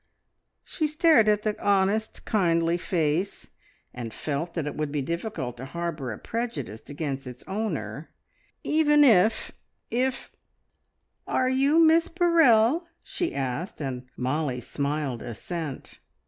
She 0.63 0.87
stared 0.87 1.29
at 1.29 1.43
the 1.43 1.63
honest, 1.63 2.25
kindly 2.25 2.75
face, 2.79 3.51
and 3.93 4.11
felt 4.11 4.55
that 4.55 4.65
it 4.65 4.75
would 4.75 4.91
be 4.91 5.03
difficult 5.03 5.57
to 5.57 5.65
harbour 5.65 6.11
a 6.11 6.17
prejudice 6.17 6.81
against 6.89 7.27
its 7.27 7.43
owner, 7.45 8.09
even 8.63 9.03
if 9.03 9.51
if 9.91 10.31
"Are 11.27 11.51
you 11.51 11.85
Miss 11.85 12.07
Burrell?" 12.07 12.87
she 13.03 13.35
asked, 13.35 13.79
and 13.79 14.07
Mollie 14.17 14.59
smiled 14.59 15.21
assent. 15.21 15.99